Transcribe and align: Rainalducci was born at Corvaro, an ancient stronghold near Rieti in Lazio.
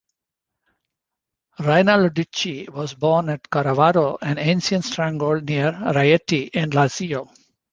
Rainalducci 1.59 2.69
was 2.69 2.95
born 2.95 3.29
at 3.29 3.47
Corvaro, 3.51 4.17
an 4.19 4.39
ancient 4.39 4.83
stronghold 4.83 5.43
near 5.43 5.73
Rieti 5.73 6.49
in 6.51 6.71
Lazio. 6.71 7.29